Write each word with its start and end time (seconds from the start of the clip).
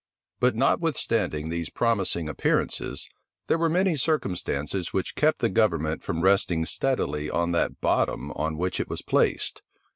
But 0.39 0.55
notwithstanding 0.55 1.49
these 1.49 1.69
promising 1.69 2.27
appearances, 2.27 3.07
there 3.45 3.59
were 3.59 3.69
many 3.69 3.95
circumstances 3.95 4.91
which 4.93 5.13
kept 5.15 5.37
the 5.41 5.47
government 5.49 6.03
from 6.03 6.23
resting 6.23 6.65
steadily 6.65 7.29
on 7.29 7.51
that 7.51 7.79
bottom 7.81 8.31
on 8.31 8.57
which 8.57 8.79
it 8.79 8.89
was 8.89 9.03
placed. 9.03 9.61